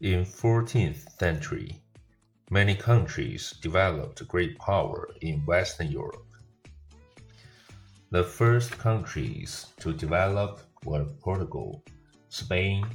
[0.00, 1.82] In 14th century,
[2.50, 6.36] many countries developed great power in Western Europe.
[8.12, 11.82] The first countries to develop were Portugal,
[12.28, 12.86] Spain,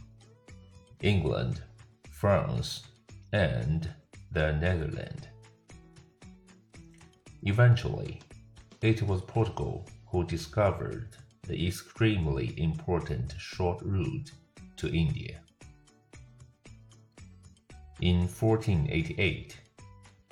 [1.02, 1.62] England,
[2.10, 2.84] France,
[3.34, 3.94] and
[4.32, 5.28] the Netherlands.
[7.42, 8.22] Eventually,
[8.82, 14.32] it was Portugal who discovered the extremely important short route
[14.78, 15.42] to India.
[18.02, 19.58] In 1488,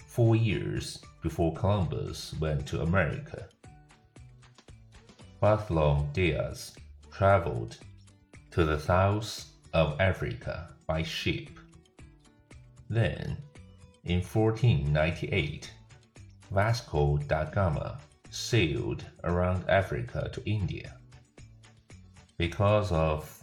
[0.05, 3.47] four years before Columbus went to America,
[5.39, 6.75] Bartholomew Diaz
[7.11, 7.77] traveled
[8.51, 11.49] to the south of Africa by ship.
[12.89, 13.37] Then,
[14.03, 15.71] in 1498,
[16.51, 17.99] Vasco da Gama
[18.29, 20.97] sailed around Africa to India.
[22.37, 23.40] Because of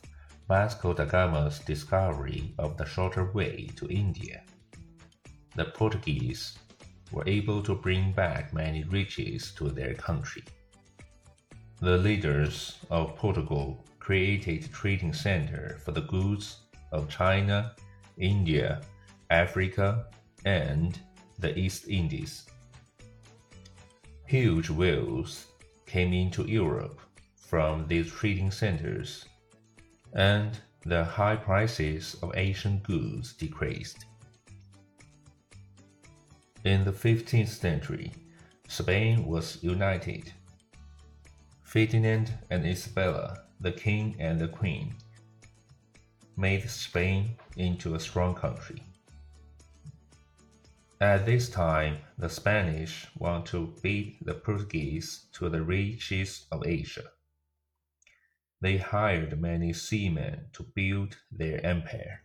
[0.49, 4.43] Vasco da Gama's discovery of the shorter way to India,
[5.55, 6.59] the Portuguese
[7.13, 10.43] were able to bring back many riches to their country.
[11.81, 16.61] The leaders of Portugal created trading center for the goods
[16.93, 17.75] of China,
[18.17, 18.81] India,
[19.29, 20.07] Africa,
[20.47, 20.99] and
[21.39, 22.47] the East Indies.
[24.25, 25.47] Huge wealth
[25.85, 27.01] came into Europe
[27.37, 29.27] from these trading centers,
[30.15, 34.07] and the high prices of Asian goods decreased.
[36.65, 38.13] In the 15th century,
[38.69, 40.33] Spain was united.
[41.63, 44.95] Ferdinand and Isabella, the king and the queen,
[46.37, 48.83] made Spain into a strong country.
[51.01, 57.11] At this time, the Spanish want to beat the Portuguese to the reaches of Asia.
[58.61, 62.25] They hired many seamen to build their empire.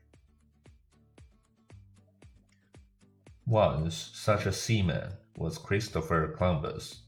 [3.45, 7.03] Once such a seaman was Christopher Columbus.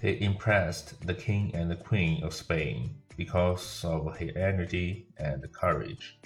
[0.00, 6.18] He impressed the king and the queen of Spain because of his energy and courage.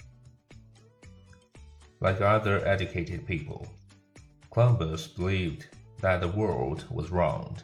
[1.99, 3.67] Like other educated people,
[4.51, 5.67] Columbus believed
[6.01, 7.63] that the world was round.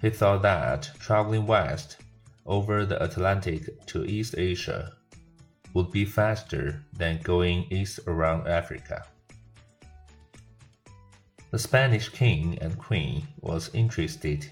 [0.00, 1.98] He thought that traveling west
[2.46, 4.92] over the Atlantic to East Asia
[5.74, 9.04] would be faster than going east around Africa.
[11.50, 14.46] The Spanish king and queen was interested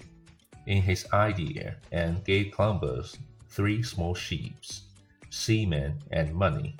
[0.67, 3.17] in his idea and gave Columbus
[3.49, 4.83] three small ships,
[5.31, 6.75] seamen, and money.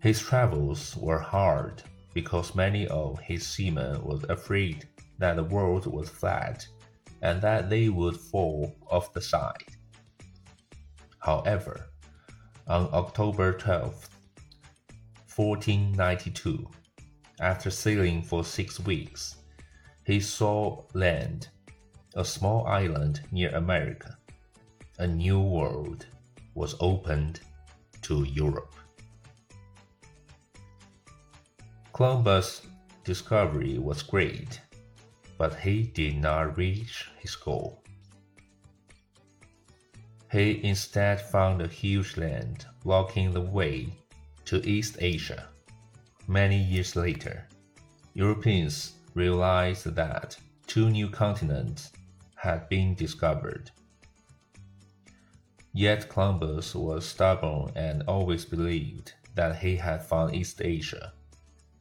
[0.00, 1.84] His travels were hard
[2.14, 6.66] because many of his seamen were afraid that the world was flat
[7.22, 9.76] and that they would fall off the side.
[11.18, 11.86] However,
[12.66, 14.08] on October 12,
[15.34, 16.68] 1492,
[17.40, 19.36] after sailing for six weeks,
[20.04, 21.48] he saw land,
[22.14, 24.16] a small island near America.
[24.98, 26.06] A new world
[26.54, 27.40] was opened
[28.02, 28.74] to Europe.
[31.92, 32.62] Columbus'
[33.04, 34.60] discovery was great,
[35.40, 37.82] but he did not reach his goal.
[40.30, 43.88] He instead found a huge land blocking the way
[44.44, 45.48] to East Asia.
[46.28, 47.48] Many years later,
[48.12, 50.36] Europeans realized that
[50.66, 51.90] two new continents
[52.34, 53.70] had been discovered.
[55.72, 61.14] Yet Columbus was stubborn and always believed that he had found East Asia.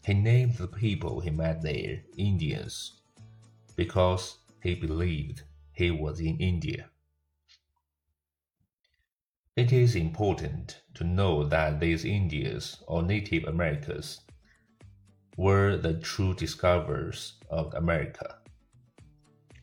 [0.06, 2.99] He named the people he met there Indians
[3.79, 6.90] because he believed he was in India.
[9.56, 14.19] It is important to know that these Indians or Native Americans
[15.38, 18.39] were the true discoverers of America.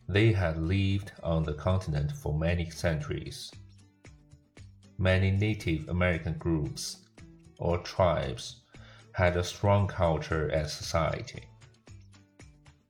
[0.08, 3.50] They had lived on the continent for many centuries.
[4.96, 7.04] Many Native American groups
[7.58, 8.62] or tribes
[9.12, 11.44] had a strong culture and society,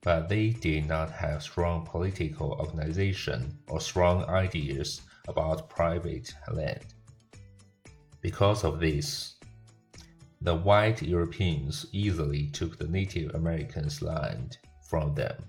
[0.01, 6.85] but they did not have strong political organization or strong ideas about private land.
[8.21, 9.35] Because of this,
[10.41, 14.57] the white Europeans easily took the Native Americans' land
[14.87, 15.43] from them.